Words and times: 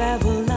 gravel 0.00 0.49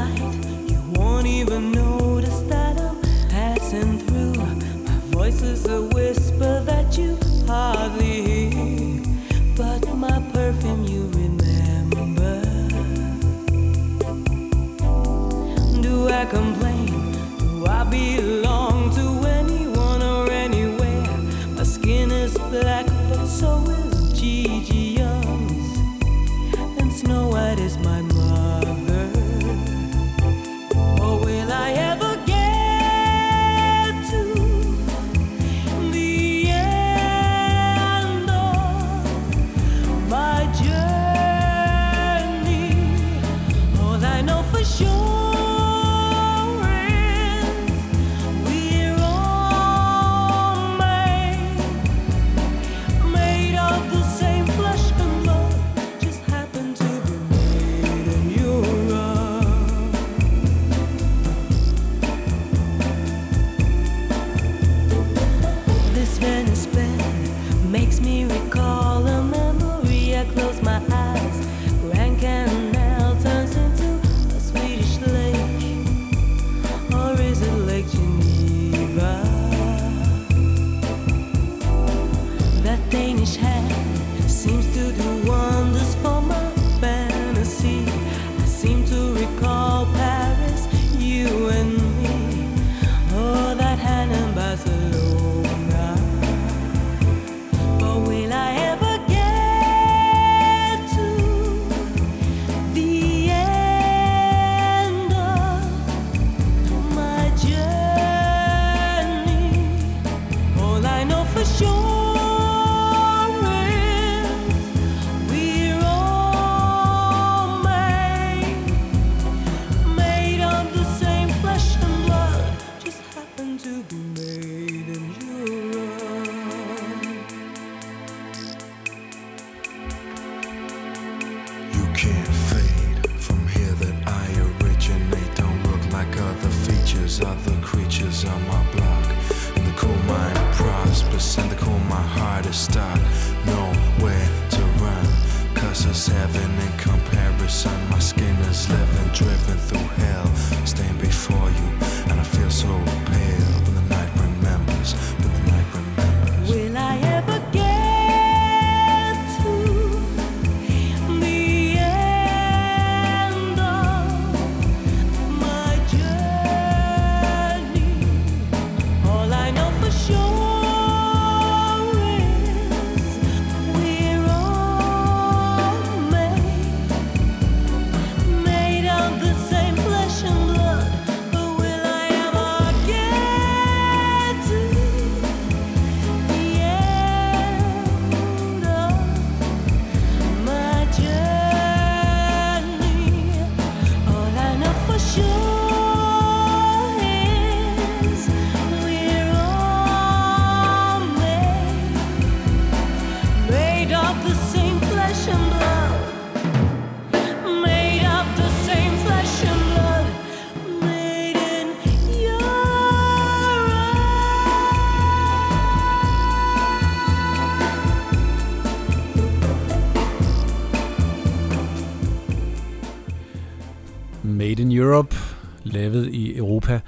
lavet 225.83 226.13
i 226.13 226.37
Europa. 226.37 226.79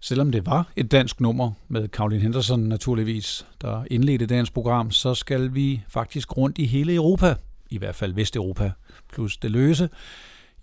Selvom 0.00 0.32
det 0.32 0.46
var 0.46 0.72
et 0.76 0.92
dansk 0.92 1.20
nummer 1.20 1.52
med 1.68 1.88
Caroline 1.88 2.22
Henderson 2.22 2.60
naturligvis, 2.60 3.46
der 3.60 3.84
indledte 3.90 4.26
dagens 4.26 4.50
program, 4.50 4.90
så 4.90 5.14
skal 5.14 5.54
vi 5.54 5.82
faktisk 5.88 6.36
rundt 6.36 6.58
i 6.58 6.64
hele 6.64 6.94
Europa, 6.94 7.34
i 7.70 7.78
hvert 7.78 7.94
fald 7.94 8.12
Vesteuropa, 8.12 8.72
plus 9.12 9.36
det 9.36 9.50
løse 9.50 9.88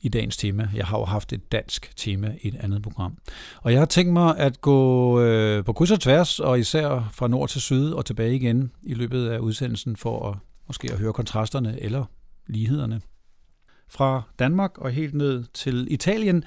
i 0.02 0.10
dagens 0.10 0.38
tema. 0.38 0.70
Jeg 0.76 0.86
har 0.86 1.00
jo 1.00 1.06
haft 1.06 1.34
et 1.34 1.52
dansk 1.52 1.92
tema 1.96 2.36
i 2.42 2.48
et 2.48 2.56
andet 2.56 2.82
program. 2.82 3.18
Og 3.62 3.72
jeg 3.72 3.82
har 3.82 3.86
tænkt 3.86 4.14
mig 4.14 4.38
at 4.38 4.62
gå 4.62 5.22
øh, 5.22 5.66
på 5.66 5.74
kryds 5.74 5.92
og 5.92 6.00
tværs, 6.00 6.40
og 6.40 6.60
især 6.60 7.10
fra 7.14 7.28
nord 7.28 7.50
til 7.50 7.62
syd 7.62 7.92
og 7.92 8.06
tilbage 8.06 8.36
igen 8.36 8.72
i 8.84 8.94
løbet 8.94 9.28
af 9.28 9.40
udsendelsen 9.40 9.96
for 9.96 10.30
at, 10.30 10.38
måske 10.68 10.92
at 10.92 11.00
høre 11.00 11.14
kontrasterne 11.14 11.82
eller 11.82 12.06
lighederne. 12.48 13.02
Fra 13.88 14.22
Danmark 14.40 14.78
og 14.78 14.92
helt 14.92 15.14
ned 15.14 15.44
til 15.54 15.88
Italien, 15.90 16.44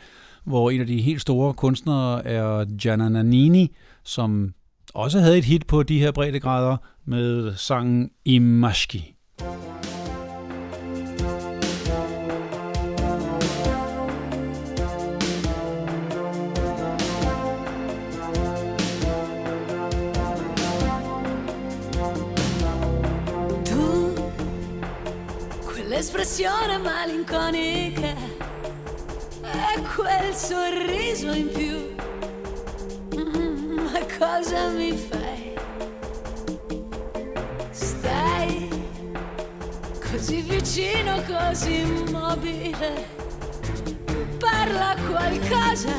hvor 0.48 0.70
en 0.70 0.80
af 0.80 0.86
de 0.86 1.02
helt 1.02 1.20
store 1.20 1.54
kunstnere 1.54 2.26
er 2.26 2.64
Gianna 2.64 3.08
Nannini, 3.08 3.76
som 4.04 4.54
også 4.94 5.20
havde 5.20 5.38
et 5.38 5.44
hit 5.44 5.66
på 5.66 5.82
de 5.82 5.98
her 5.98 6.12
breddegrader 6.12 6.76
med 7.04 7.56
sangen 7.56 8.10
Imashki. 8.24 9.14
Tu, 23.64 24.14
quell'espressione 25.68 26.78
malinconica 26.84 28.27
quel 29.98 30.32
sorriso 30.32 31.32
in 31.32 31.48
più. 31.50 31.96
Mm-hmm, 33.16 33.80
ma 33.80 34.00
cosa 34.16 34.68
mi 34.68 34.92
fai? 34.92 35.54
Stai 37.70 38.68
così 40.08 40.42
vicino, 40.42 41.20
così 41.26 41.80
immobile. 41.80 43.06
Parla 44.38 44.94
qualcosa. 45.08 45.96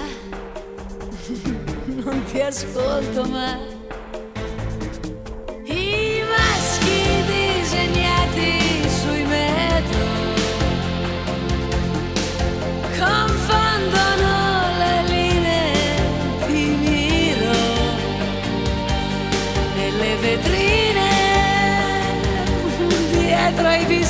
Non 2.02 2.24
ti 2.32 2.40
ascolto 2.40 3.26
mai. 3.26 3.78
I 5.66 6.24
maschi 6.24 7.24
disegnati. 7.28 8.79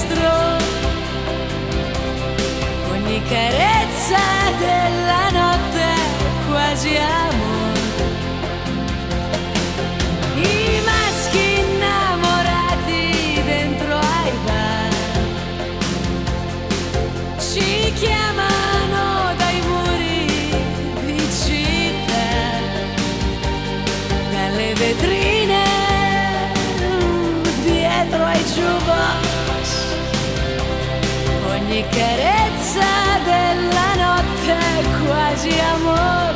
Bistrò 0.10 0.58
ogni 2.92 3.22
carezza 3.24 4.18
della 4.58 5.30
notte 5.32 5.86
quasi 6.48 6.96
amore 6.98 7.49
carezza 31.90 33.20
della 33.24 33.96
notte 33.96 34.58
quasi 35.06 35.50
amor. 35.60 36.36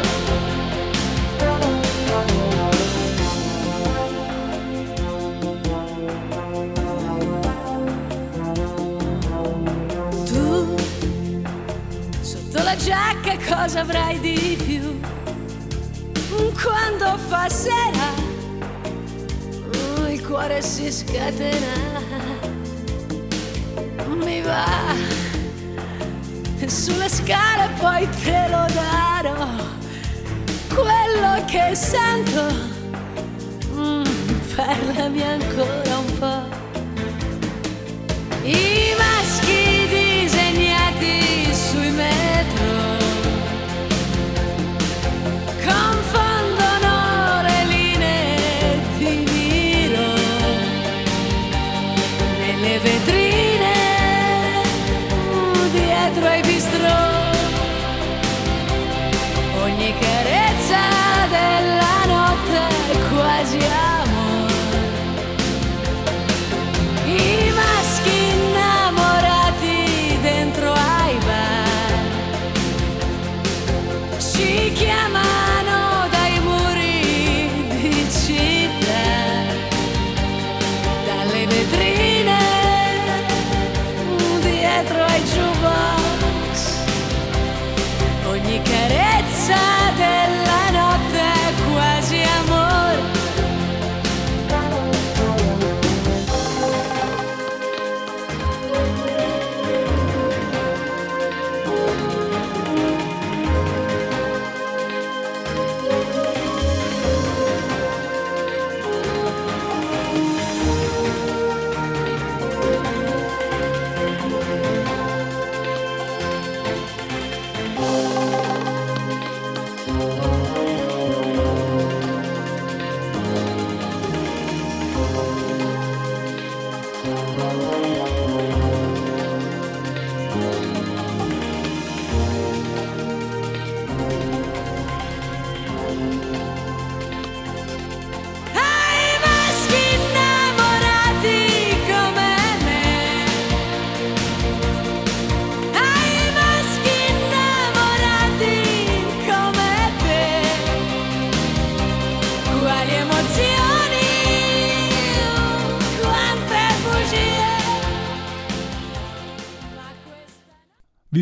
Tu 10.26 10.76
sotto 12.22 12.64
la 12.64 12.76
giacca 12.76 13.38
cosa 13.48 13.82
avrai 13.82 14.20
di 14.20 14.58
più? 14.66 15.00
Quando 16.62 17.18
fa 17.28 17.50
sera 17.50 18.32
il 20.10 20.26
cuore 20.26 20.62
si 20.62 20.92
scatena 20.92 22.02
mi 24.16 24.42
va 24.42 25.23
sulle 26.70 27.10
scale 27.10 27.70
poi 27.80 28.08
te 28.24 28.48
lo 28.50 28.66
darò. 28.74 29.48
Quello 30.74 31.46
che 31.46 31.76
sento 31.76 32.44
mm, 33.74 34.04
parlami 34.56 35.22
ancora 35.22 35.98
un 35.98 36.18
po' 36.20 36.62
i 38.44 38.94
maschi 38.98 39.88
disegnati 39.88 41.54
sui 41.54 41.90
metro 41.92 42.93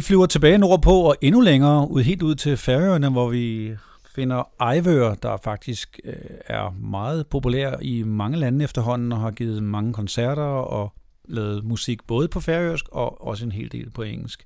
Vi 0.01 0.05
flyver 0.05 0.25
tilbage 0.25 0.57
nordpå 0.57 0.91
og 0.91 1.15
endnu 1.21 1.41
længere 1.41 1.91
ud 1.91 2.01
helt 2.01 2.21
ud 2.21 2.35
til 2.35 2.57
Færøerne, 2.57 3.09
hvor 3.09 3.29
vi 3.29 3.75
finder 4.15 4.49
Ejvør, 4.59 5.13
der 5.13 5.37
faktisk 5.43 5.99
øh, 6.03 6.13
er 6.45 6.75
meget 6.79 7.27
populær 7.27 7.75
i 7.81 8.03
mange 8.03 8.37
lande 8.37 8.63
efterhånden 8.63 9.11
og 9.11 9.19
har 9.19 9.31
givet 9.31 9.63
mange 9.63 9.93
koncerter 9.93 10.43
og 10.43 10.93
lavet 11.25 11.63
musik 11.63 12.07
både 12.07 12.27
på 12.27 12.39
færøsk 12.39 12.85
og 12.91 13.27
også 13.27 13.45
en 13.45 13.51
hel 13.51 13.71
del 13.71 13.89
på 13.89 14.01
engelsk. 14.01 14.45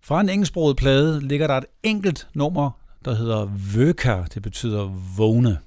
Fra 0.00 0.20
en 0.20 0.28
engelsksproget 0.28 0.76
plade 0.76 1.20
ligger 1.28 1.46
der 1.46 1.54
et 1.54 1.66
enkelt 1.82 2.28
nummer, 2.34 2.70
der 3.04 3.14
hedder 3.14 3.48
Vøka. 3.76 4.24
Det 4.34 4.42
betyder 4.42 4.84
vågne. 5.16 5.58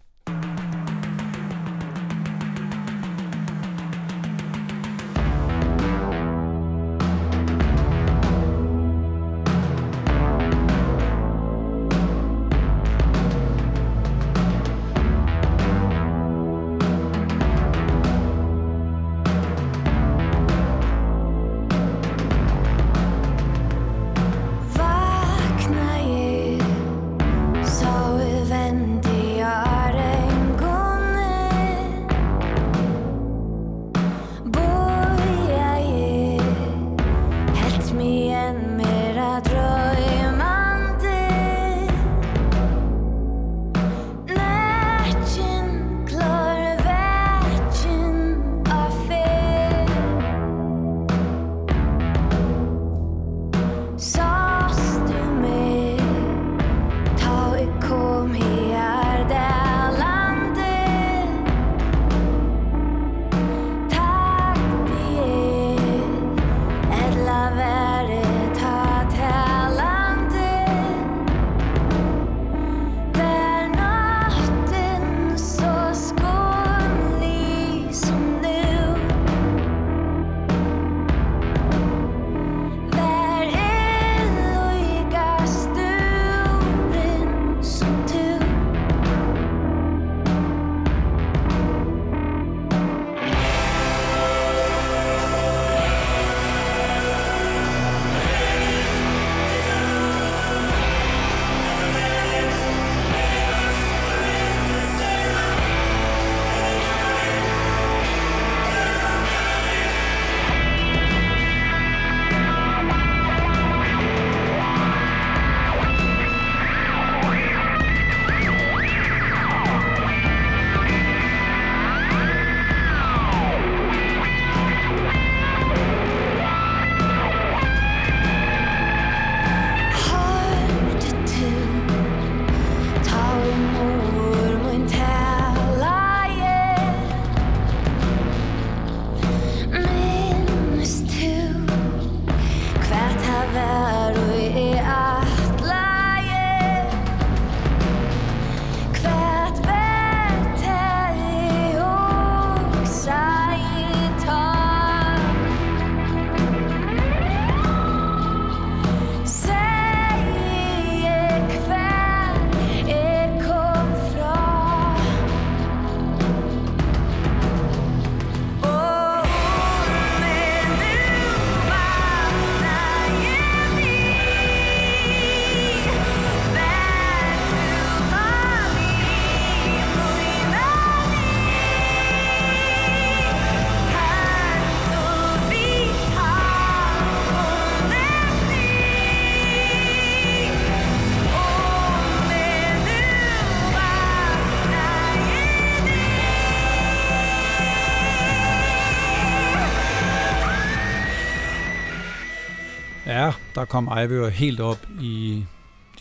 Kom 203.70 203.90
Ivor 204.04 204.28
helt 204.28 204.60
op 204.60 204.88
i 205.02 205.44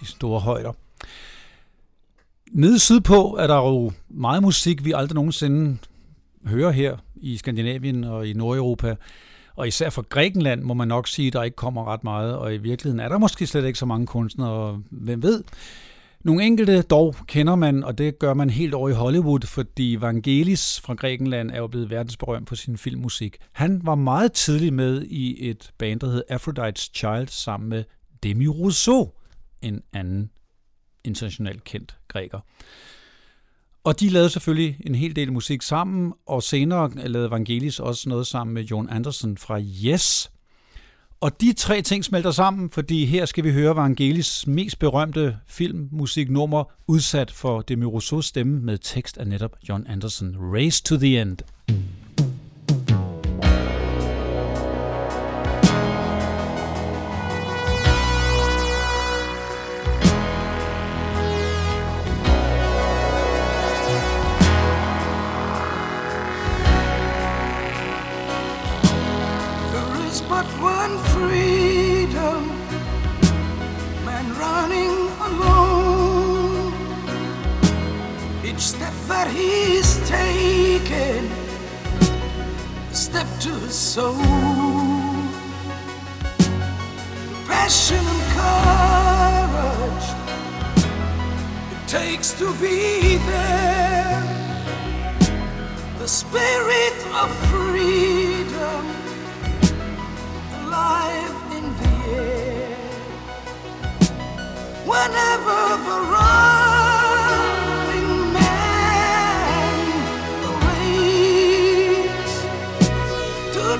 de 0.01 0.07
store 0.07 0.41
højder. 0.41 0.73
Nede 2.53 2.79
sydpå 2.79 3.37
er 3.41 3.47
der 3.47 3.57
jo 3.57 3.93
meget 4.09 4.43
musik, 4.43 4.85
vi 4.85 4.93
aldrig 4.93 5.15
nogensinde 5.15 5.79
hører 6.47 6.71
her 6.71 6.97
i 7.17 7.37
Skandinavien 7.37 8.05
og 8.05 8.27
i 8.29 8.33
Nordeuropa. 8.33 8.97
Og 9.57 9.69
især 9.69 9.91
fra 9.91 10.03
Grækenland 10.09 10.63
må 10.63 10.75
man 10.75 10.89
nok 10.89 11.09
sige, 11.09 11.27
at 11.27 11.33
der 11.33 11.43
ikke 11.43 11.57
kommer 11.57 11.93
ret 11.93 12.05
meget, 12.05 12.37
og 12.37 12.55
i 12.55 12.57
virkeligheden 12.57 13.01
er 13.01 13.09
der 13.09 13.19
måske 13.19 13.47
slet 13.47 13.65
ikke 13.65 13.79
så 13.79 13.87
mange 13.87 14.07
kunstnere, 14.07 14.83
hvem 14.91 15.23
ved. 15.23 15.45
Nogle 16.27 16.45
enkelte 16.45 16.83
dog 16.83 17.15
kender 17.27 17.55
man, 17.55 17.85
og 17.85 17.99
det 17.99 18.19
gør 18.19 18.35
man 18.35 18.51
helt 18.51 18.75
over 18.75 18.89
i 18.89 18.93
Hollywood, 18.93 19.47
fordi 19.47 19.97
Vangelis 20.01 20.81
fra 20.81 20.95
Grækenland 20.95 21.51
er 21.51 21.57
jo 21.57 21.67
blevet 21.67 21.91
verdensberømt 21.91 22.49
for 22.49 22.57
sin 22.57 22.79
filmmusik. 22.79 23.37
Han 23.53 23.81
var 23.85 23.95
meget 23.95 24.33
tidlig 24.33 24.73
med 24.73 25.03
i 25.03 25.51
et 25.51 25.71
band, 25.79 26.01
der 26.01 26.07
hed 26.07 26.23
Aphrodite's 26.31 26.91
Child, 26.95 27.29
sammen 27.29 27.69
med 27.69 27.85
Demi 28.23 28.49
Rousseau, 28.49 29.13
en 29.63 29.83
anden 29.93 30.31
internationalt 31.05 31.65
kendt 31.65 31.97
græker. 32.09 32.41
Og 33.85 34.01
de 34.01 34.09
lavede 34.09 34.31
selvfølgelig 34.31 34.77
en 34.87 34.95
hel 34.95 35.17
del 35.17 35.33
musik 35.33 35.63
sammen, 35.63 36.13
og 36.27 36.43
senere 36.43 36.91
lavede 36.95 37.31
Vangelis 37.31 37.81
også 37.81 38.09
noget 38.09 38.27
sammen 38.27 38.55
med 38.55 38.63
Jon 38.63 38.89
Anderson 38.89 39.37
fra 39.37 39.61
Yes. 39.61 40.31
Og 41.21 41.41
de 41.41 41.53
tre 41.53 41.83
ting 41.83 42.05
smelter 42.05 42.31
sammen, 42.31 42.71
fordi 42.71 43.05
her 43.05 43.25
skal 43.25 43.45
vi 43.45 43.53
høre 43.53 43.77
Vangelis 43.77 44.47
mest 44.47 44.79
berømte 44.79 45.39
filmmusiknummer, 45.47 46.65
udsat 46.87 47.31
for 47.31 47.61
Demi 47.61 47.85
Rousseau's 47.85 48.23
stemme 48.23 48.61
med 48.61 48.79
tekst 48.79 49.19
af 49.19 49.27
netop 49.27 49.57
John 49.69 49.87
Anderson, 49.89 50.37
Race 50.39 50.83
to 50.83 50.97
the 50.97 51.21
End. 51.21 51.39
Mm. 51.69 52.06
He's 79.77 80.09
taken 80.09 81.31
a 82.91 82.95
step 82.95 83.27
to 83.41 83.51
his 83.65 83.75
soul. 83.75 84.15
Passion 87.47 88.05
and 88.15 88.23
courage 88.39 90.09
it 91.73 91.89
takes 91.89 92.33
to 92.41 92.47
be 92.55 93.17
there. 93.31 94.23
The 95.99 96.09
spirit 96.09 96.99
of 97.23 97.29
freedom 97.51 98.83
alive 100.61 101.39
in 101.59 101.65
the 101.81 101.95
air. 102.23 102.77
Whenever 104.93 105.61
the 105.89 105.99
run 106.13 106.66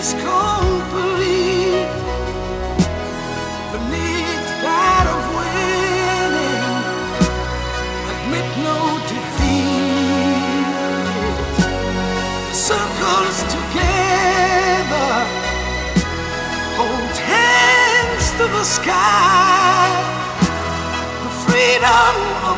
complete. 0.00 1.88
Of 5.02 5.24
winning, 5.34 6.76
admit 8.12 8.48
no 8.66 8.78
defeat. 9.08 10.66
Circles 12.52 13.38
together, 13.56 15.12
hold 16.76 17.16
hands 17.32 18.26
to 18.32 18.44
the 18.56 18.62
sky. 18.62 19.88
The 21.24 21.30
freedom 21.44 22.14
of 22.50 22.56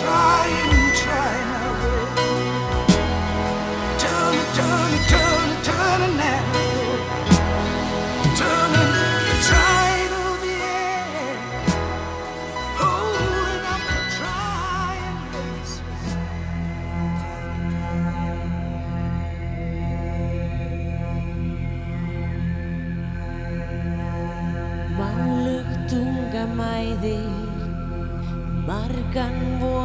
try 0.00 0.46
and 0.48 0.96
try 0.96 1.44
now. 1.52 1.99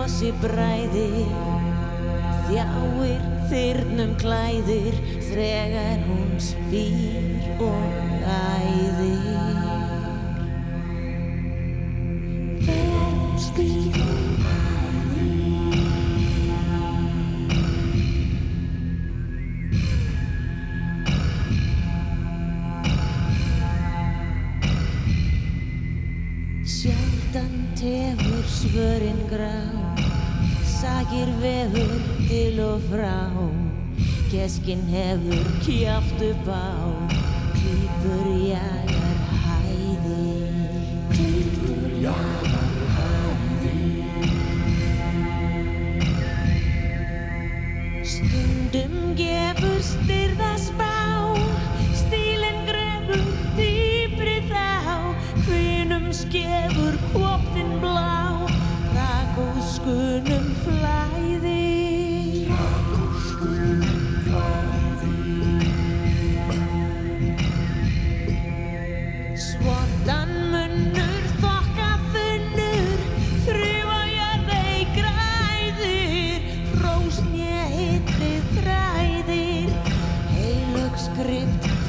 brosi 0.05 0.27
bræðir 0.37 1.31
þjáir 2.45 3.23
þyrnum 3.49 4.11
klæðir 4.21 4.99
þegar 5.31 6.05
hún 6.05 6.37
spýr 6.37 7.49
og 7.65 8.21
æðir. 8.37 9.54
Frá. 32.89 33.19
Keskin 34.31 34.81
hefur 34.91 35.45
kjáft 35.63 36.21
upp 36.21 36.47
á 36.49 36.69
Klípur 37.55 38.27
jagar 38.49 38.94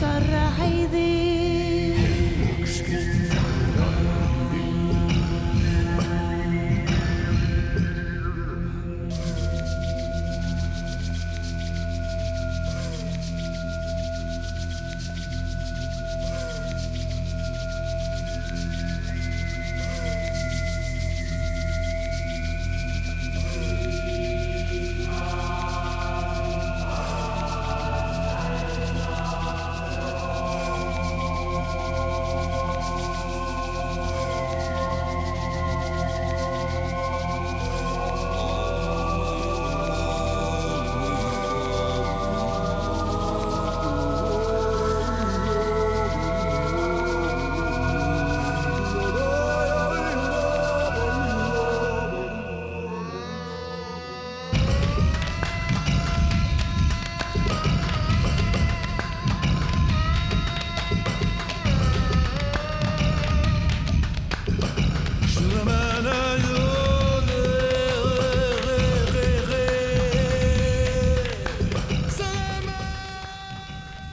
صرح 0.00 0.60
ذي 0.92 1.25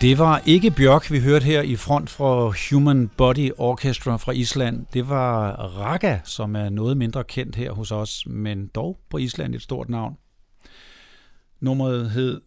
Det 0.03 0.17
var 0.17 0.41
ikke 0.45 0.71
Bjørk, 0.71 1.11
vi 1.11 1.19
hørte 1.19 1.45
her 1.45 1.61
i 1.61 1.75
front 1.75 2.09
fra 2.09 2.53
Human 2.69 3.07
Body 3.17 3.51
Orchestra 3.57 4.17
fra 4.17 4.31
Island. 4.31 4.85
Det 4.93 5.09
var 5.09 5.51
Raga, 5.51 6.19
som 6.23 6.55
er 6.55 6.69
noget 6.69 6.97
mindre 6.97 7.23
kendt 7.23 7.55
her 7.55 7.71
hos 7.71 7.91
os, 7.91 8.23
men 8.25 8.67
dog 8.67 8.99
på 9.09 9.17
Island 9.17 9.55
et 9.55 9.61
stort 9.61 9.89
navn. 9.89 10.17
Nummeret 11.59 12.11
hed 12.11 12.41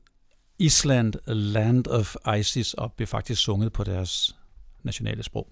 Island 0.59 1.15
Land 1.27 1.87
of 1.87 2.17
Isis 2.39 2.75
og 2.75 2.93
blev 2.93 3.07
faktisk 3.07 3.43
sunget 3.43 3.73
på 3.73 3.85
deres 3.85 4.37
nationale 4.83 5.23
sprog. 5.23 5.49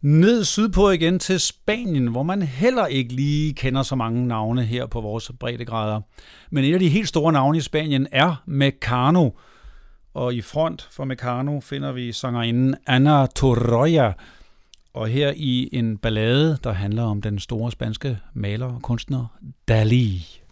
Ned 0.00 0.44
sydpå 0.44 0.90
igen 0.90 1.18
til 1.18 1.40
Spanien, 1.40 2.06
hvor 2.06 2.22
man 2.22 2.42
heller 2.42 2.86
ikke 2.86 3.12
lige 3.12 3.54
kender 3.54 3.82
så 3.82 3.94
mange 3.96 4.26
navne 4.26 4.64
her 4.64 4.86
på 4.86 5.00
vores 5.00 5.30
breddegrader. 5.40 6.00
Men 6.50 6.64
et 6.64 6.74
af 6.74 6.80
de 6.80 6.88
helt 6.88 7.08
store 7.08 7.32
navne 7.32 7.58
i 7.58 7.60
Spanien 7.60 8.06
er 8.12 8.42
Mecano, 8.46 9.30
og 10.16 10.34
i 10.34 10.40
front 10.40 10.88
for 10.90 11.04
Mecano 11.04 11.60
finder 11.60 11.92
vi 11.92 12.12
sangerinden 12.12 12.74
Ana 12.86 13.26
Torroya, 13.26 14.12
og 14.94 15.08
her 15.08 15.32
i 15.36 15.68
en 15.72 15.98
ballade, 15.98 16.58
der 16.64 16.72
handler 16.72 17.02
om 17.02 17.22
den 17.22 17.38
store 17.38 17.72
spanske 17.72 18.18
maler 18.32 18.66
og 18.66 18.82
kunstner 18.82 19.26
Dalí. 19.70 20.45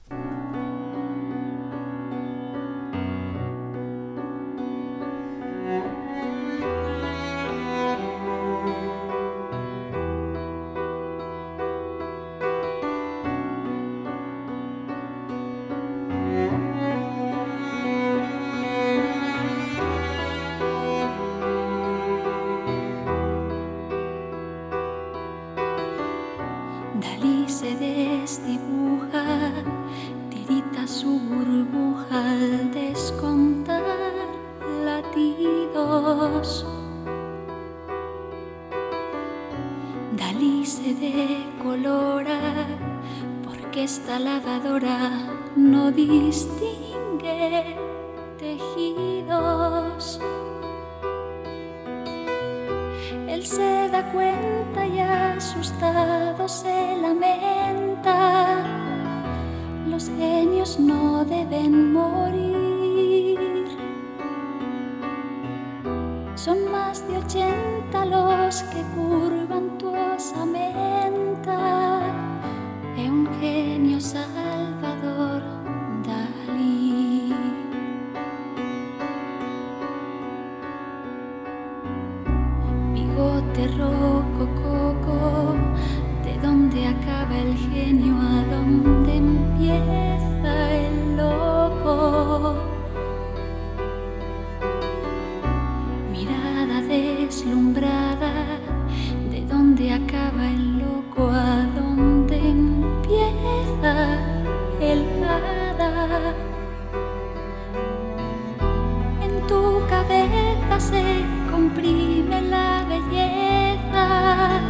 Se 110.90 111.24
comprime 111.50 112.42
la 112.42 112.84
belleza 112.88 114.60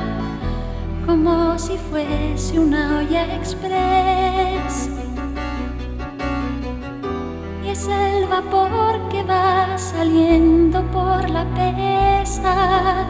como 1.07 1.59
si 1.59 1.77
fuese 1.77 2.59
una 2.59 2.99
olla 2.99 3.35
express. 3.35 4.91
Y 7.65 7.69
es 7.69 7.89
el 7.89 8.27
vapor 8.27 9.09
que 9.11 9.23
va 9.23 9.77
saliendo 9.77 10.83
por 10.97 11.29
la 11.31 11.45
pesa, 11.61 13.07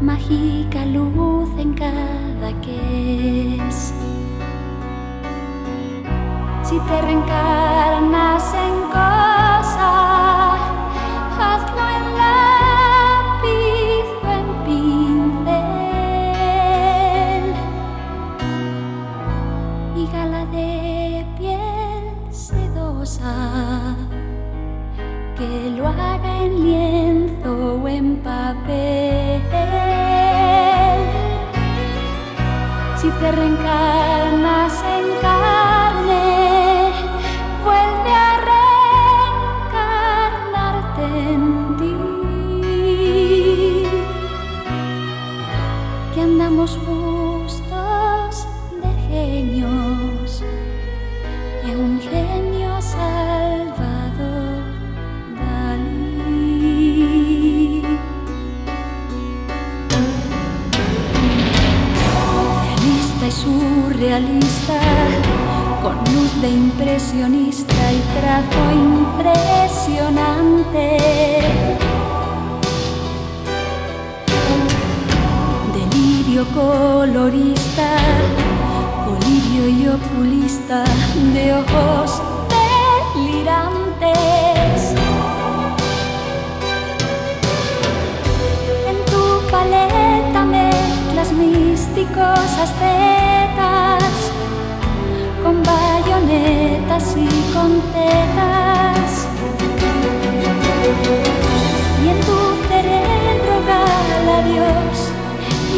mágica 0.00 0.84
luz 0.86 1.50
en 1.58 1.74
cada 1.74 2.50
que 2.62 3.58
es. 3.68 3.92
si 6.72 6.78
te 6.78 7.02
reencarnas 7.02 8.54
en 8.54 8.76
cosa, 8.90 10.21
arrancar. 33.24 34.21
Impresionista 66.92 67.80
y 67.90 68.02
trazo 68.20 68.60
impresionante. 68.70 70.98
Delirio 75.72 76.44
colorista, 76.54 77.96
colirio 79.06 79.64
y 79.68 79.88
oculista 79.88 80.84
de 81.32 81.54
ojos 81.54 82.20
delirantes. 83.14 84.92
En 88.86 89.02
tu 89.06 89.40
paleta 89.50 90.44
mezclas 90.44 91.32
místicos 91.32 92.58
ascetas 92.60 93.11
bayonetas 96.92 97.16
y 97.16 97.52
con 97.52 97.80
tetas. 97.92 99.28
Y 102.04 102.08
en 102.08 102.20
tu 102.20 102.38
cerebro 102.68 103.54
gala 103.66 104.42
Dios 104.42 105.10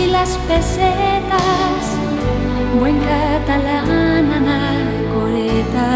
y 0.00 0.06
las 0.10 0.38
pesetas, 0.48 1.96
buen 2.78 2.98
catalán 3.00 4.32
anacoreta. 4.32 5.90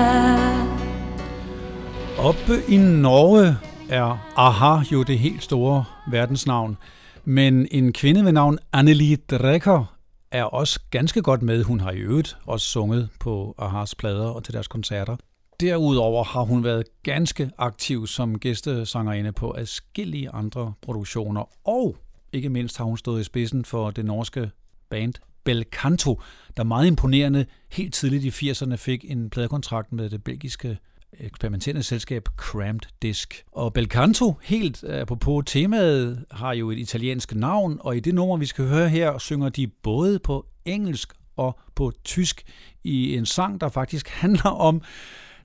Oppe 2.18 2.62
i 2.68 2.76
Norge 2.76 3.56
er 3.88 4.18
Aha 4.36 4.82
jo 4.90 5.02
det 5.02 5.18
helt 5.18 5.42
store 5.42 5.84
verdensnavn, 6.06 6.76
men 7.24 7.66
en 7.70 7.92
kvinde 7.92 8.24
ved 8.24 8.32
navn 8.32 8.58
Annelie 8.72 9.16
Drecker 9.16 9.97
er 10.30 10.44
også 10.44 10.80
ganske 10.90 11.22
godt 11.22 11.42
med. 11.42 11.62
Hun 11.62 11.80
har 11.80 11.90
i 11.90 11.98
øvrigt 11.98 12.36
også 12.46 12.66
sunget 12.66 13.08
på 13.20 13.54
Ahas 13.58 13.94
plader 13.94 14.28
og 14.28 14.44
til 14.44 14.54
deres 14.54 14.68
koncerter. 14.68 15.16
Derudover 15.60 16.24
har 16.24 16.42
hun 16.42 16.64
været 16.64 16.84
ganske 17.02 17.50
aktiv 17.58 18.06
som 18.06 18.38
gæstesangerinde 18.38 19.32
på 19.32 19.54
adskillige 19.58 20.30
andre 20.30 20.72
produktioner, 20.82 21.68
og 21.68 21.96
ikke 22.32 22.48
mindst 22.48 22.78
har 22.78 22.84
hun 22.84 22.96
stået 22.96 23.20
i 23.20 23.24
spidsen 23.24 23.64
for 23.64 23.90
det 23.90 24.04
norske 24.04 24.50
band 24.90 25.14
Belcanto, 25.44 26.20
der 26.56 26.64
meget 26.64 26.86
imponerende 26.86 27.46
helt 27.72 27.94
tidligt 27.94 28.42
i 28.42 28.50
80'erne 28.50 28.74
fik 28.74 29.04
en 29.10 29.30
pladekontrakt 29.30 29.92
med 29.92 30.10
det 30.10 30.24
belgiske 30.24 30.78
eksperimenterende 31.20 31.82
selskab 31.82 32.28
Cramped 32.36 32.90
Disc. 33.02 33.34
Og 33.52 33.72
Belcanto, 33.72 34.34
helt 34.42 34.84
apropos 34.84 35.42
temaet, 35.46 36.24
har 36.30 36.52
jo 36.52 36.70
et 36.70 36.78
italiensk 36.78 37.34
navn, 37.34 37.78
og 37.80 37.96
i 37.96 38.00
det 38.00 38.14
nummer, 38.14 38.36
vi 38.36 38.46
skal 38.46 38.68
høre 38.68 38.88
her, 38.88 39.18
synger 39.18 39.48
de 39.48 39.66
både 39.66 40.18
på 40.18 40.46
engelsk 40.64 41.12
og 41.36 41.58
på 41.74 41.92
tysk 42.04 42.42
i 42.84 43.16
en 43.16 43.26
sang, 43.26 43.60
der 43.60 43.68
faktisk 43.68 44.08
handler 44.22 44.50
om 44.50 44.82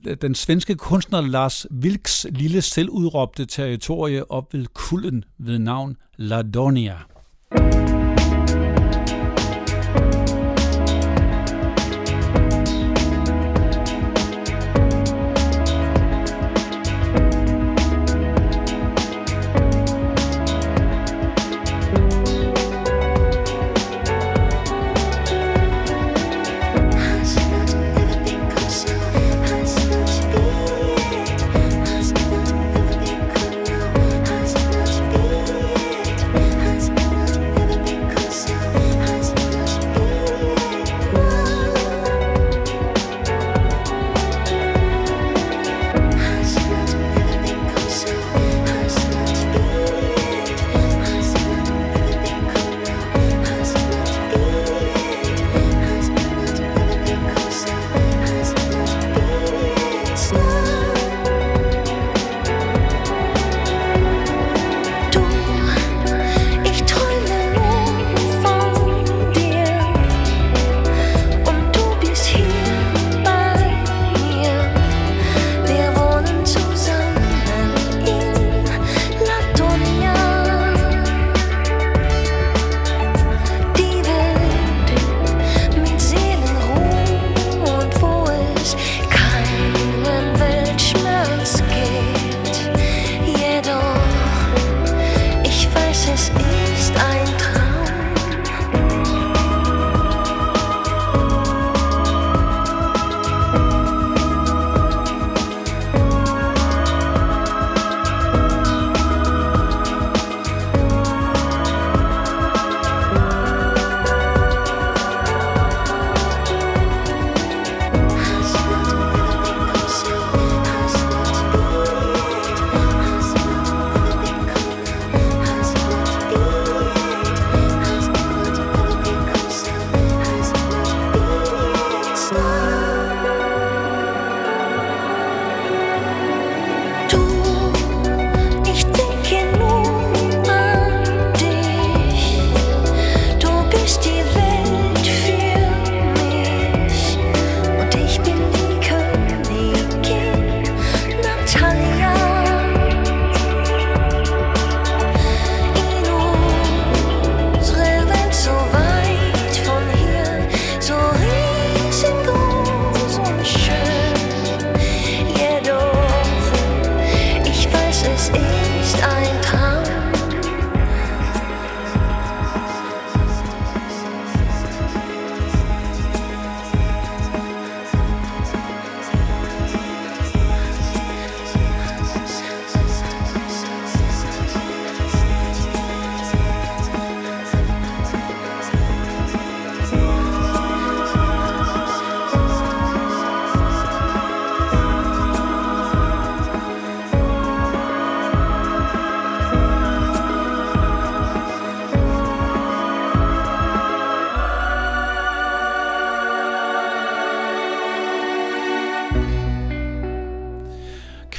øh, 0.06 0.16
den 0.22 0.34
svenske 0.34 0.74
kunstner 0.74 1.20
Lars 1.20 1.66
Vilks 1.70 2.26
lille 2.30 2.62
selvudråbte 2.62 3.46
territorie 3.46 4.30
op 4.30 4.54
ved 4.54 4.66
kulden 4.74 5.24
ved 5.38 5.58
navn 5.58 5.96
Ladonia. 6.16 6.98
Has 7.52 8.03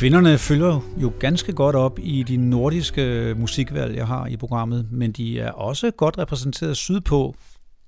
Kvinderne 0.05 0.37
følger 0.37 0.79
jo 0.97 1.13
ganske 1.19 1.53
godt 1.53 1.75
op 1.75 1.99
i 1.99 2.23
de 2.23 2.37
nordiske 2.37 3.35
musikvalg, 3.37 3.95
jeg 3.95 4.07
har 4.07 4.27
i 4.27 4.37
programmet, 4.37 4.91
men 4.91 5.11
de 5.11 5.39
er 5.39 5.51
også 5.51 5.91
godt 5.91 6.17
repræsenteret 6.17 6.77
sydpå, 6.77 7.35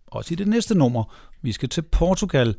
også 0.08 0.34
i 0.34 0.36
det 0.36 0.48
næste 0.48 0.76
nummer. 0.76 1.14
Vi 1.42 1.52
skal 1.52 1.70
til 1.70 1.82
Portugal, 1.82 2.56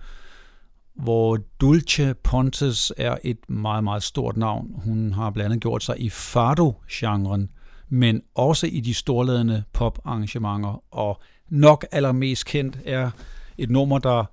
hvor 0.95 1.39
Dulce 1.61 2.15
Pontes 2.15 2.93
er 2.97 3.17
et 3.25 3.51
meget, 3.51 3.85
meget 3.85 4.03
stort 4.03 4.37
navn. 4.37 4.81
Hun 4.85 5.13
har 5.13 5.31
blandt 5.31 5.45
andet 5.45 5.63
gjort 5.63 5.83
sig 5.83 6.01
i 6.01 6.11
fado-genren, 6.11 7.49
men 7.89 8.23
også 8.35 8.67
i 8.67 8.81
de 8.81 8.95
storladende 8.95 9.63
pop-arrangementer, 9.73 10.83
og 10.91 11.21
nok 11.49 11.87
allermest 11.93 12.47
kendt 12.47 12.79
er 12.85 13.11
et 13.59 13.71
nummer, 13.71 13.99
der 13.99 14.25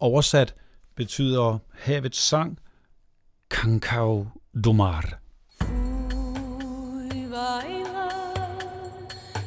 oversat 0.00 0.54
betyder 0.96 1.58
havets 1.72 2.18
sang, 2.18 2.58
Cancao 3.50 4.26
do 4.54 4.74
Mar. 4.74 5.20
Fui 5.58 7.26
bailar 7.26 8.54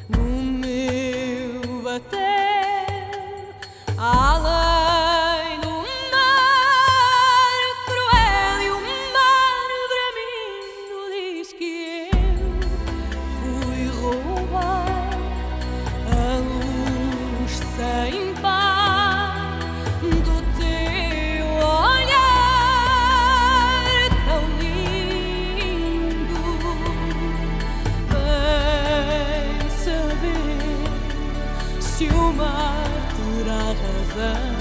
no 0.09 0.23
meu 0.23 1.81
bater 1.83 3.55
além 3.97 4.54
The. 34.15 34.54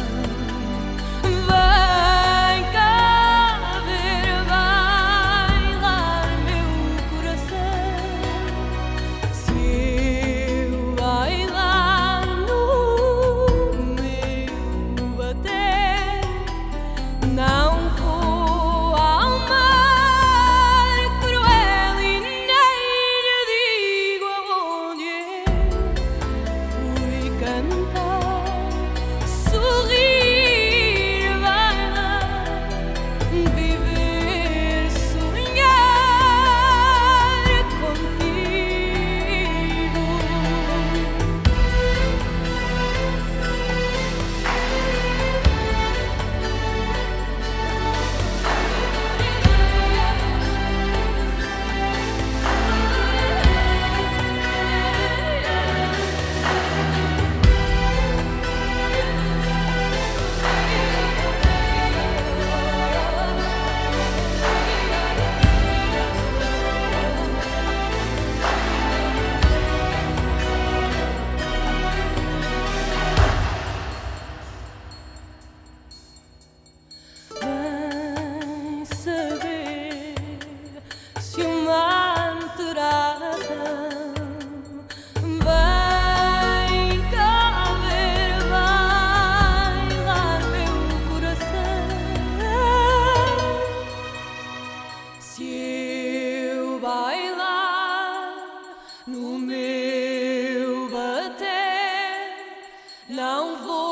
Não 103.09 103.57
vou 103.67 103.84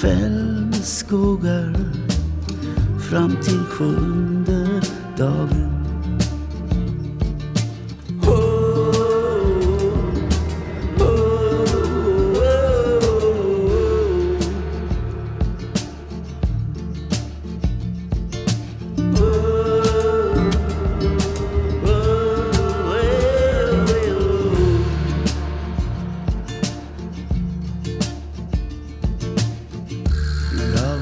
fällskogar 0.00 1.76
Fram 3.10 3.36
till 3.42 3.64
sjön. 3.64 4.13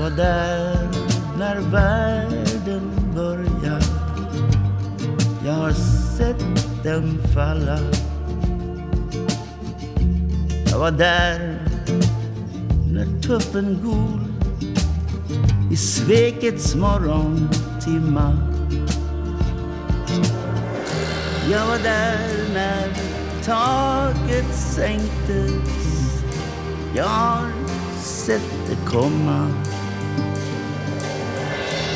Var 0.02 0.10
där 0.10 0.88
när 1.38 1.60
världen 1.60 2.90
började 3.14 3.84
Jag 5.44 5.52
har 5.52 5.72
sett 6.16 6.82
den 6.82 7.18
falla 7.34 7.78
Jag 10.70 10.78
var 10.78 10.90
där 10.90 11.58
när 12.92 13.20
tuppen 13.22 13.78
gol 13.84 14.20
i 15.72 15.76
svekets 15.76 16.74
morgontimma. 16.74 18.38
Jag 21.50 21.66
var 21.66 21.78
där 21.78 22.18
när 22.54 22.88
taket 23.44 24.54
sänktes. 24.54 26.22
Jag 26.94 27.04
har 27.04 27.46
sett 28.02 28.50
det 28.68 28.90
komma. 28.90 29.71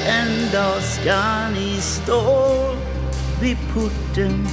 En 0.09 0.53
dag 0.53 0.83
ska 0.83 1.49
ni 1.55 1.81
stå 1.81 2.23
vid 3.41 3.57
porten. 3.75 4.49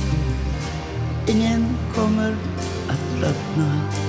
Ingen 1.27 1.77
kommer 1.95 2.35
att 2.89 3.23
öppna. 3.23 4.02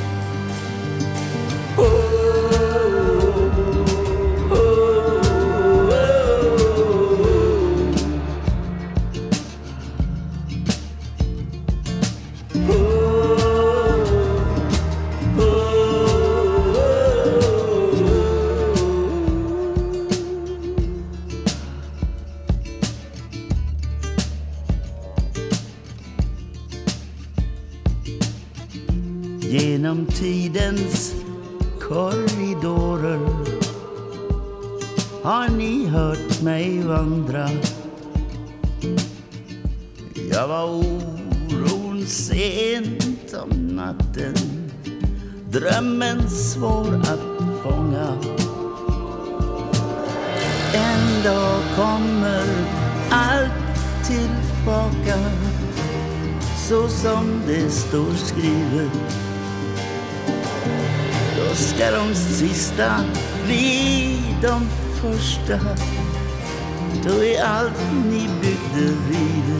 Första, 62.76 63.04
bli 63.44 64.18
de 64.42 64.68
första. 65.00 65.58
Då 67.04 67.24
är 67.24 67.44
allt 67.44 67.92
ni 68.10 68.28
byggde 68.40 68.92
vidare 69.08 69.53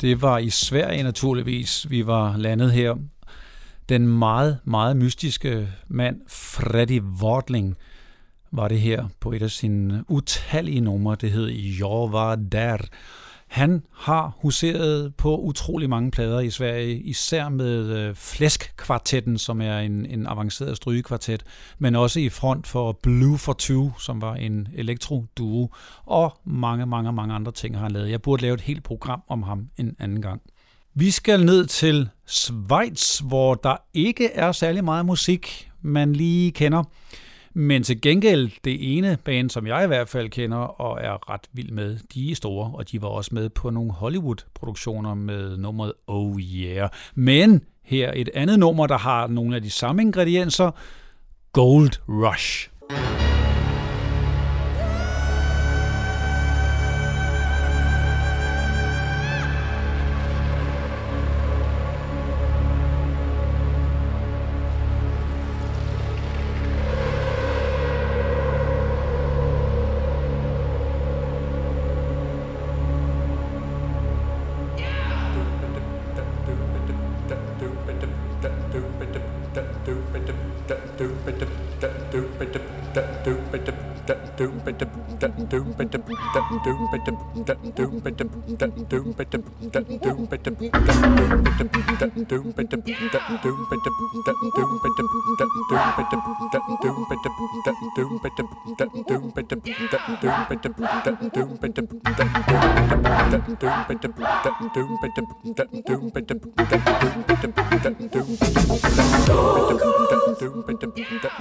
det 0.00 0.22
var 0.22 0.38
i 0.38 0.50
Sverige 0.50 1.02
naturligvis, 1.02 1.90
vi 1.90 2.06
var 2.06 2.36
landet 2.36 2.72
her. 2.72 2.94
Den 3.88 4.06
meget, 4.06 4.58
meget 4.64 4.96
mystiske 4.96 5.68
mand, 5.88 6.20
Freddy 6.28 7.00
Wortling, 7.00 7.76
var 8.50 8.68
det 8.68 8.80
her 8.80 9.08
på 9.20 9.32
et 9.32 9.42
af 9.42 9.50
sine 9.50 10.04
utallige 10.08 10.80
numre. 10.80 11.16
Det 11.20 11.30
hed 11.30 11.46
Jeg 11.48 12.12
var 12.12 12.36
der. 12.36 12.76
Han 13.50 13.82
har 13.92 14.36
huseret 14.40 15.14
på 15.16 15.36
utrolig 15.38 15.90
mange 15.90 16.10
plader 16.10 16.40
i 16.40 16.50
Sverige, 16.50 17.00
især 17.00 17.48
med 17.48 17.86
øh, 17.86 19.38
som 19.38 19.60
er 19.60 19.78
en, 19.78 20.06
en 20.06 20.26
avanceret 20.26 20.76
strygekvartet, 20.76 21.42
men 21.78 21.96
også 21.96 22.20
i 22.20 22.28
front 22.28 22.66
for 22.66 22.98
Blue 23.02 23.38
for 23.38 23.52
Two, 23.52 23.90
som 23.98 24.20
var 24.20 24.34
en 24.34 24.68
elektroduo, 24.74 25.70
og 26.06 26.38
mange, 26.44 26.86
mange, 26.86 27.12
mange 27.12 27.34
andre 27.34 27.52
ting 27.52 27.76
har 27.76 27.82
han 27.82 27.92
lavet. 27.92 28.10
Jeg 28.10 28.22
burde 28.22 28.42
lave 28.42 28.54
et 28.54 28.60
helt 28.60 28.82
program 28.82 29.22
om 29.28 29.42
ham 29.42 29.68
en 29.76 29.96
anden 29.98 30.22
gang. 30.22 30.42
Vi 30.94 31.10
skal 31.10 31.44
ned 31.44 31.66
til 31.66 32.08
Schweiz, 32.26 33.18
hvor 33.18 33.54
der 33.54 33.76
ikke 33.94 34.32
er 34.32 34.52
særlig 34.52 34.84
meget 34.84 35.06
musik, 35.06 35.70
man 35.82 36.12
lige 36.12 36.50
kender. 36.50 36.84
Men 37.54 37.82
til 37.82 38.00
gengæld, 38.00 38.50
det 38.64 38.96
ene 38.98 39.18
band, 39.24 39.50
som 39.50 39.66
jeg 39.66 39.84
i 39.84 39.86
hvert 39.86 40.08
fald 40.08 40.28
kender 40.28 40.58
og 40.58 40.98
er 41.02 41.30
ret 41.30 41.48
vild 41.52 41.70
med, 41.70 41.98
de 42.14 42.30
er 42.30 42.34
store, 42.34 42.70
og 42.74 42.90
de 42.90 43.02
var 43.02 43.08
også 43.08 43.34
med 43.34 43.48
på 43.48 43.70
nogle 43.70 43.92
Hollywood-produktioner 43.92 45.14
med 45.14 45.56
nummeret 45.56 45.92
Oh 46.06 46.40
Yeah. 46.40 46.88
Men 47.14 47.64
her 47.84 48.12
et 48.16 48.28
andet 48.34 48.58
nummer, 48.58 48.86
der 48.86 48.98
har 48.98 49.26
nogle 49.26 49.56
af 49.56 49.62
de 49.62 49.70
samme 49.70 50.02
ingredienser, 50.02 50.70
Gold 51.52 51.90
Rush. 52.08 52.70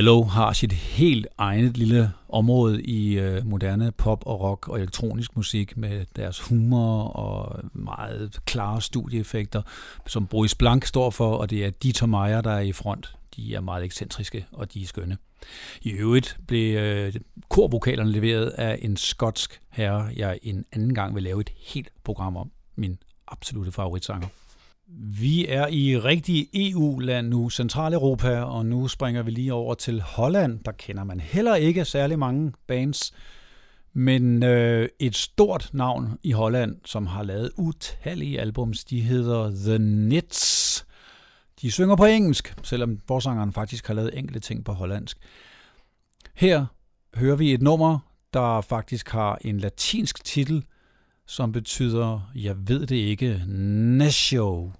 Yellow 0.04 0.24
har 0.24 0.52
sit 0.52 0.72
helt 0.72 1.26
eget 1.38 1.76
lille 1.76 2.12
område 2.28 2.82
i 2.82 3.18
øh, 3.18 3.46
moderne 3.46 3.92
pop 3.92 4.22
og 4.26 4.40
rock 4.40 4.68
og 4.68 4.78
elektronisk 4.78 5.36
musik 5.36 5.76
med 5.76 6.06
deres 6.16 6.40
humor 6.40 7.02
og 7.02 7.60
meget 7.72 8.40
klare 8.44 8.82
studieeffekter, 8.82 9.62
som 10.06 10.26
Boris 10.26 10.54
Blank 10.54 10.84
står 10.84 11.10
for, 11.10 11.36
og 11.36 11.50
det 11.50 11.64
er 11.64 11.70
Dieter 11.70 12.06
Meier, 12.06 12.40
der 12.40 12.50
er 12.50 12.60
i 12.60 12.72
front. 12.72 13.14
De 13.36 13.54
er 13.54 13.60
meget 13.60 13.84
ekscentriske, 13.84 14.46
og 14.52 14.74
de 14.74 14.82
er 14.82 14.86
skønne. 14.86 15.16
I 15.82 15.90
øvrigt 15.90 16.36
blev 16.46 16.76
øh, 16.76 17.14
korvokalerne 17.48 18.12
leveret 18.12 18.46
af 18.46 18.78
en 18.82 18.96
skotsk 18.96 19.60
herre, 19.70 20.08
jeg 20.16 20.38
en 20.42 20.64
anden 20.72 20.94
gang 20.94 21.14
vil 21.14 21.22
lave 21.22 21.40
et 21.40 21.50
helt 21.56 21.88
program 22.04 22.36
om. 22.36 22.50
Min 22.76 22.98
absolute 23.28 23.72
favoritsanger. 23.72 24.28
Vi 24.88 25.46
er 25.46 25.66
i 25.66 25.98
rigtig 25.98 26.48
EU-land 26.54 27.28
nu, 27.28 27.50
Centraleuropa, 27.50 28.40
og 28.40 28.66
nu 28.66 28.88
springer 28.88 29.22
vi 29.22 29.30
lige 29.30 29.52
over 29.52 29.74
til 29.74 30.00
Holland. 30.00 30.64
Der 30.64 30.72
kender 30.72 31.04
man 31.04 31.20
heller 31.20 31.54
ikke 31.54 31.84
særlig 31.84 32.18
mange 32.18 32.52
bands, 32.66 33.12
men 33.92 34.42
øh, 34.42 34.88
et 34.98 35.16
stort 35.16 35.70
navn 35.72 36.18
i 36.22 36.32
Holland, 36.32 36.76
som 36.84 37.06
har 37.06 37.22
lavet 37.22 37.50
utallige 37.56 38.40
albums, 38.40 38.84
de 38.84 39.00
hedder 39.00 39.50
The 39.50 39.78
Nits. 39.78 40.86
De 41.62 41.70
synger 41.70 41.96
på 41.96 42.04
engelsk, 42.04 42.54
selvom 42.62 42.98
forsangeren 43.08 43.52
faktisk 43.52 43.86
har 43.86 43.94
lavet 43.94 44.18
enkelte 44.18 44.40
ting 44.40 44.64
på 44.64 44.72
hollandsk. 44.72 45.18
Her 46.34 46.66
hører 47.14 47.36
vi 47.36 47.54
et 47.54 47.62
nummer, 47.62 47.98
der 48.32 48.60
faktisk 48.60 49.08
har 49.08 49.38
en 49.40 49.58
latinsk 49.58 50.24
titel, 50.24 50.64
som 51.26 51.52
betyder, 51.52 52.30
jeg 52.34 52.56
ved 52.68 52.86
det 52.86 52.96
ikke, 52.96 53.44
Nesho. 53.98 54.70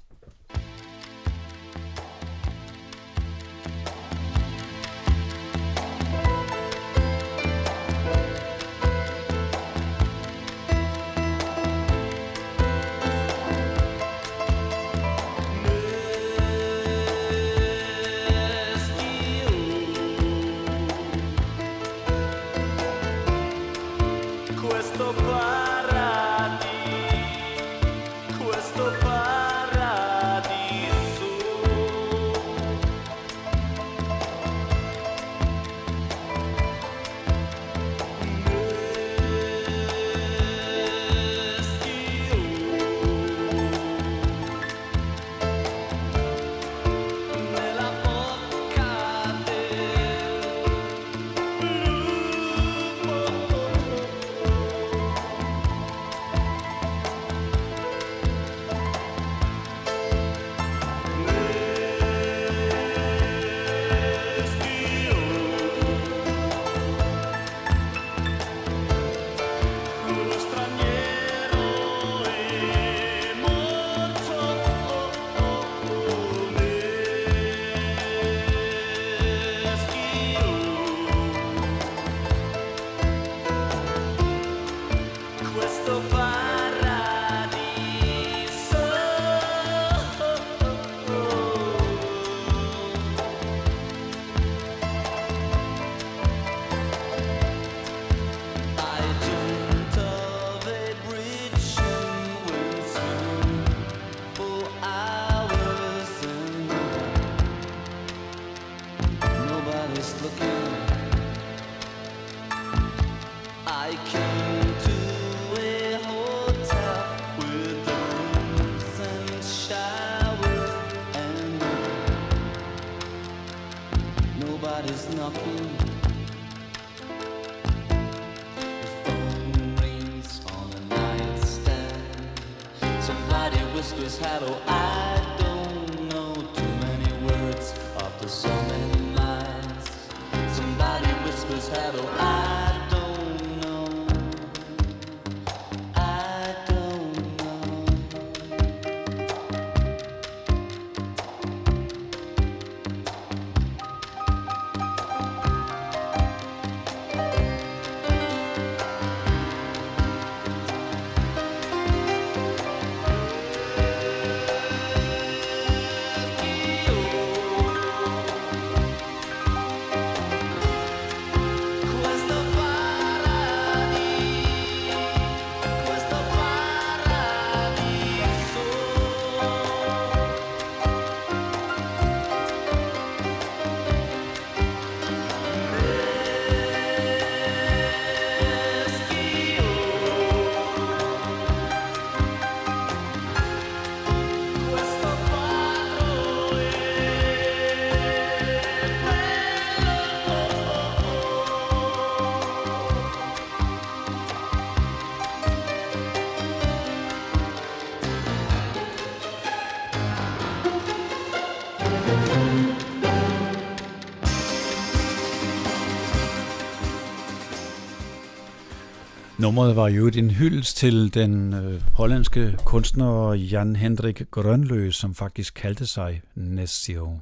Nummeret 219.45 219.77
var 219.77 219.89
jo 219.89 220.07
en 220.07 220.31
hyldest 220.31 220.77
til 220.77 221.15
den 221.15 221.55
øh, 221.55 221.83
hollandske 221.93 222.57
kunstner 222.65 223.33
Jan 223.33 223.77
Hendrik 223.77 224.23
Grønlø, 224.31 224.91
som 224.91 225.15
faktisk 225.15 225.55
kaldte 225.55 225.87
sig 225.87 226.23
Nessio. 226.35 227.21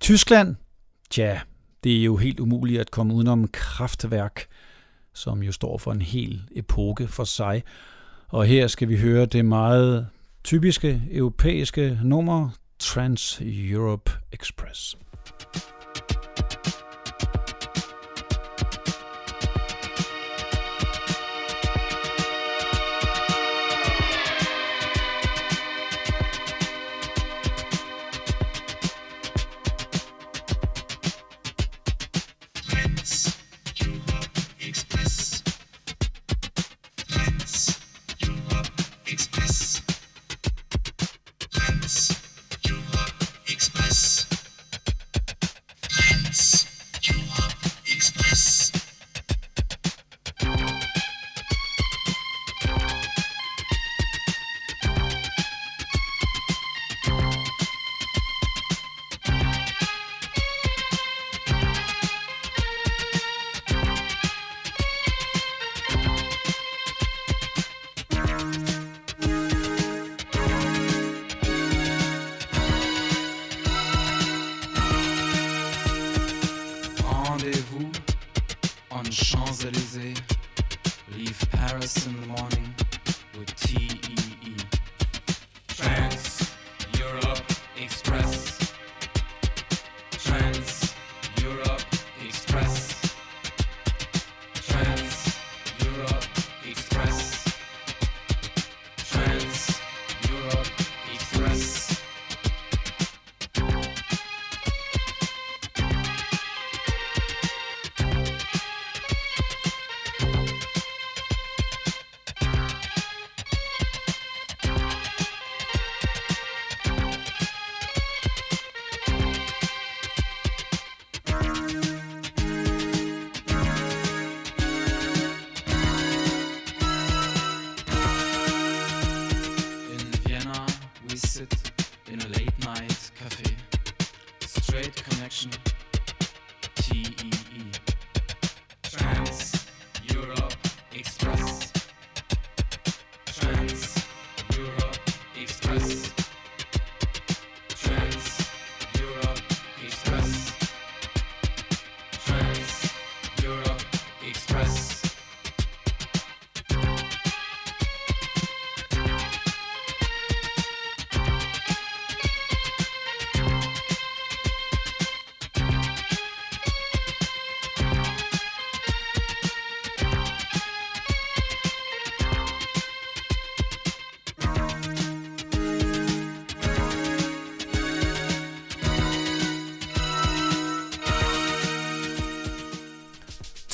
Tyskland? 0.00 0.56
Tja, 1.10 1.40
det 1.84 1.98
er 1.98 2.04
jo 2.04 2.16
helt 2.16 2.40
umuligt 2.40 2.80
at 2.80 2.90
komme 2.90 3.14
udenom 3.14 3.48
Kraftværk, 3.48 4.46
som 5.14 5.42
jo 5.42 5.52
står 5.52 5.78
for 5.78 5.92
en 5.92 6.02
hel 6.02 6.42
epoke 6.56 7.08
for 7.08 7.24
sig. 7.24 7.62
Og 8.28 8.46
her 8.46 8.66
skal 8.66 8.88
vi 8.88 8.96
høre 8.96 9.26
det 9.26 9.44
meget 9.44 10.08
typiske 10.44 11.02
europæiske 11.10 12.00
nummer 12.04 12.50
Trans 12.78 13.40
Europe 13.42 14.12
Express. 14.32 14.98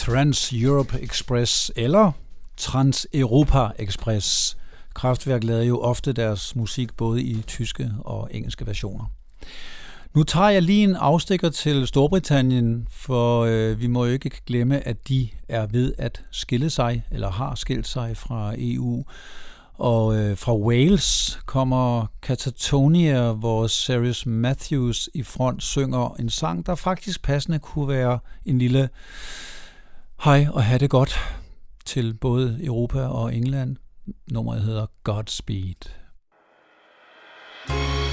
Trans 0.05 0.53
Europe 0.53 0.99
Express 1.03 1.73
eller 1.77 2.13
Trans 2.57 3.07
Europa 3.15 3.69
Express. 3.79 4.57
Kraftværk 4.95 5.45
lavede 5.45 5.67
jo 5.67 5.81
ofte 5.81 6.13
deres 6.13 6.57
musik 6.57 6.97
både 6.97 7.23
i 7.23 7.43
tyske 7.43 7.91
og 7.99 8.29
engelske 8.33 8.67
versioner. 8.67 9.05
Nu 10.15 10.23
tager 10.23 10.49
jeg 10.49 10.63
lige 10.63 10.85
en 10.85 10.97
afstikker 10.97 11.49
til 11.49 11.87
Storbritannien, 11.87 12.89
for 12.91 13.45
øh, 13.45 13.81
vi 13.81 13.87
må 13.87 14.05
jo 14.05 14.13
ikke 14.13 14.31
glemme, 14.47 14.89
at 14.89 15.09
de 15.09 15.29
er 15.49 15.67
ved 15.67 15.95
at 15.99 16.23
skille 16.31 16.71
sig, 16.71 17.05
eller 17.11 17.31
har 17.31 17.55
skilt 17.55 17.89
sig 17.89 18.17
fra 18.17 18.55
EU. 18.59 19.05
Og 19.75 20.17
øh, 20.17 20.37
fra 20.37 20.57
Wales 20.57 21.39
kommer 21.47 22.07
Catatonia, 22.23 23.33
hvor 23.33 23.67
Sirius 23.67 24.27
Matthews 24.27 25.09
i 25.15 25.23
front 25.23 25.63
synger 25.63 26.15
en 26.19 26.31
sang, 26.31 26.67
der 26.67 26.75
faktisk 26.75 27.23
passende 27.23 27.59
kunne 27.59 27.89
være 27.89 28.19
en 28.45 28.59
lille 28.59 28.89
hej 30.21 30.47
og 30.53 30.65
have 30.65 30.79
det 30.79 30.91
godt 30.91 31.19
til 31.85 32.15
både 32.15 32.59
Europa 32.65 33.07
og 33.07 33.35
England. 33.35 33.77
Nummeret 34.33 34.63
hedder 34.63 34.87
Godspeed. 35.05 35.91
My 37.69 38.04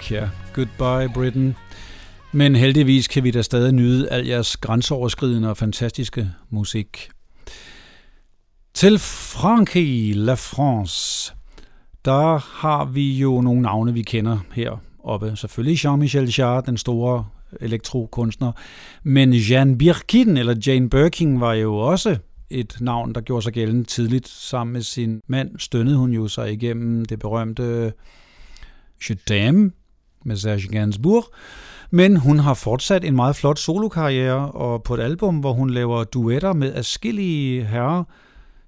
need. 0.00 0.10
Ja, 0.10 0.28
goodbye 0.54 1.14
Britain. 1.14 1.56
Men 2.32 2.56
heldigvis 2.56 3.08
kan 3.08 3.24
vi 3.24 3.30
da 3.30 3.42
stadig 3.42 3.72
nyde 3.72 4.08
al 4.08 4.26
jeres 4.26 4.56
grænseoverskridende 4.56 5.50
og 5.50 5.56
fantastiske 5.56 6.30
musik. 6.50 7.08
Til 8.74 8.98
Frankrig, 8.98 10.16
La 10.16 10.34
France, 10.34 11.32
der 12.04 12.38
har 12.38 12.84
vi 12.84 13.18
jo 13.18 13.40
nogle 13.40 13.62
navne, 13.62 13.92
vi 13.92 14.02
kender 14.02 14.38
her 14.52 14.82
oppe. 15.04 15.36
Selvfølgelig 15.36 15.86
Jean-Michel 15.86 16.34
Jarre, 16.38 16.62
den 16.66 16.76
store 16.76 17.26
elektrokunstner. 17.60 18.52
Men 19.02 19.32
Jeanne 19.32 19.78
Birkin, 19.78 20.36
eller 20.36 20.54
Jane 20.66 20.90
Birkin, 20.90 21.40
var 21.40 21.54
jo 21.54 21.76
også 21.76 22.16
et 22.50 22.76
navn, 22.80 23.14
der 23.14 23.20
gjorde 23.20 23.42
sig 23.42 23.52
gældende 23.52 23.84
tidligt. 23.84 24.28
Sammen 24.28 24.72
med 24.72 24.82
sin 24.82 25.20
mand 25.28 25.58
stønnede 25.58 25.96
hun 25.96 26.12
jo 26.12 26.28
sig 26.28 26.52
igennem 26.52 27.04
det 27.04 27.18
berømte 27.18 27.92
Je 29.10 29.16
t'aime 29.30 29.83
med 30.24 30.36
Serge 30.36 30.68
Gainsbourg. 30.68 31.24
Men 31.90 32.16
hun 32.16 32.38
har 32.38 32.54
fortsat 32.54 33.04
en 33.04 33.16
meget 33.16 33.36
flot 33.36 33.58
solokarriere, 33.58 34.50
og 34.52 34.82
på 34.82 34.94
et 34.94 35.00
album, 35.00 35.38
hvor 35.38 35.52
hun 35.52 35.70
laver 35.70 36.04
duetter 36.04 36.52
med 36.52 36.74
afskillige 36.74 37.64
herrer, 37.64 38.04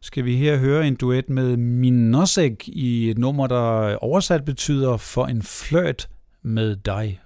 skal 0.01 0.25
vi 0.25 0.37
her 0.37 0.57
høre 0.57 0.87
en 0.87 0.95
duet 0.95 1.31
med 1.31 1.57
Minosek 1.57 2.69
i 2.69 3.11
et 3.11 3.19
nummer, 3.19 3.47
der 3.47 3.97
oversat 3.97 4.45
betyder 4.45 4.97
for 4.97 5.27
en 5.27 5.43
flirt 5.43 6.09
med 6.43 6.77
dig. 6.77 7.21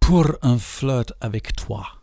Pour 0.00 0.26
un 0.42 0.58
flirt 0.58 1.12
avec 1.20 1.52
toi. 1.56 1.93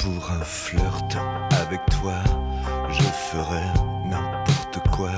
Pour 0.00 0.30
un 0.30 0.44
flirt 0.44 1.16
avec 1.62 1.80
toi, 1.90 2.14
je 2.88 3.02
ferai 3.02 3.62
n'importe 4.06 4.78
quoi. 4.90 5.10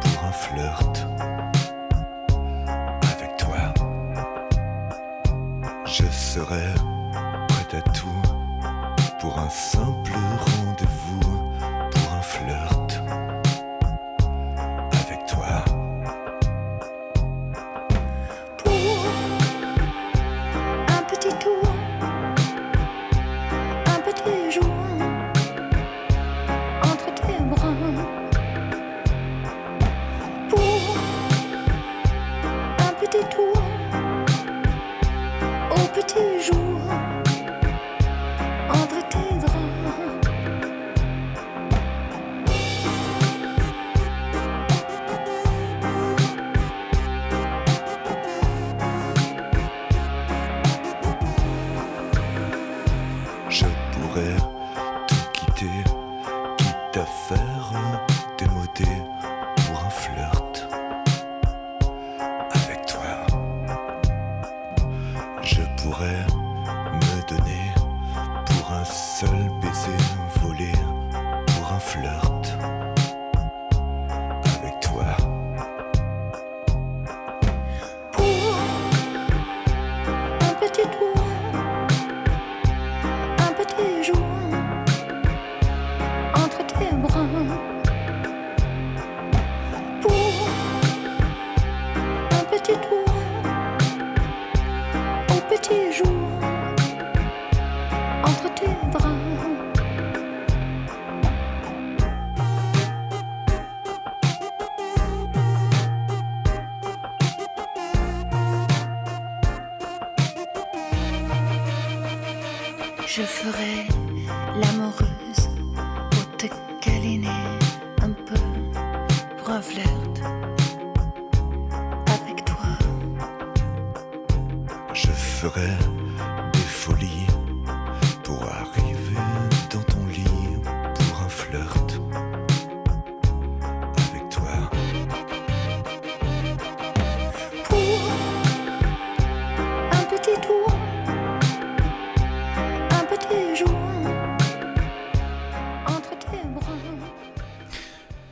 Pour 0.00 0.24
un 0.24 0.32
flirt 0.32 1.06
avec 3.02 3.36
toi, 3.36 3.74
je 5.84 6.06
serai 6.06 6.72
prêt 7.48 7.78
à 7.78 7.82
tout. 7.90 8.22
Je 9.20 10.07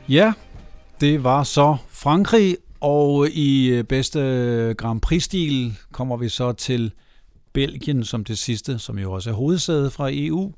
Ja, 0.09 0.33
det 1.01 1.23
var 1.23 1.43
så 1.43 1.77
Frankrig, 1.89 2.57
og 2.79 3.29
i 3.29 3.67
øh, 3.67 3.83
bedste 3.83 4.19
øh, 4.19 4.75
Grand 4.75 5.01
Prix-stil 5.01 5.77
kommer 5.91 6.17
vi 6.17 6.29
så 6.29 6.51
til 6.51 6.91
Belgien 7.53 8.03
som 8.03 8.23
det 8.23 8.37
sidste, 8.37 8.79
som 8.79 8.99
jo 8.99 9.11
også 9.11 9.29
er 9.29 9.33
hovedsæde 9.33 9.91
fra 9.91 10.09
EU. 10.11 10.53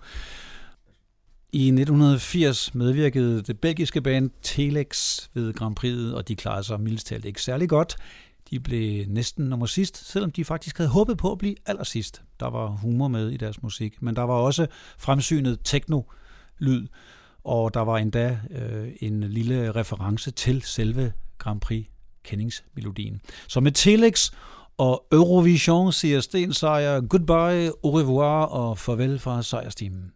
I 1.52 1.68
1980 1.68 2.76
medvirkede 2.76 3.42
det 3.42 3.60
belgiske 3.60 4.02
band 4.02 4.30
Telex 4.42 5.20
ved 5.34 5.54
Grand 5.54 5.80
Prix'et, 5.80 6.16
og 6.16 6.28
de 6.28 6.36
klarede 6.36 6.64
sig 6.64 6.82
mildest 6.82 7.08
talt 7.08 7.26
ikke 7.26 7.42
særlig 7.42 7.70
godt. 7.70 7.96
De 8.50 8.60
blev 8.60 9.06
næsten 9.08 9.46
nummer 9.46 9.66
sidst, 9.66 10.12
selvom 10.12 10.32
de 10.32 10.46
faktisk 10.46 10.78
havde 10.78 10.90
håbet 10.90 11.18
på 11.18 11.32
at 11.32 11.38
blive 11.38 11.56
allersidst. 11.66 12.22
Der 12.40 12.50
var 12.50 12.68
humor 12.68 13.08
med 13.08 13.30
i 13.30 13.38
deres 13.38 13.64
musik, 13.64 14.02
men 14.02 14.16
der 14.16 14.24
var 14.24 14.34
også 14.34 14.68
fremsynet 14.98 15.60
techno-lyd, 15.64 16.88
og 17.44 17.74
der 17.74 17.80
var 17.80 17.98
endda 17.98 18.40
øh, 18.52 18.90
en 19.02 19.24
lille 19.24 19.72
reference 19.72 20.32
til 20.32 20.62
selve 20.62 21.14
Grand 21.38 21.62
Prix 21.62 21.86
kendingsmelodien. 22.24 23.22
Så 23.48 23.60
med 23.60 23.72
Telex 23.72 24.32
og 24.78 25.06
Eurovision 25.12 25.94
siger 25.94 26.20
Sten 26.20 26.54
Sejer 26.54 27.02
goodbye, 27.02 27.72
au 27.84 27.92
revoir 27.92 28.46
og 28.46 28.78
farvel 28.78 29.20
fra 29.20 29.44
sejrsteamen. 29.44 30.12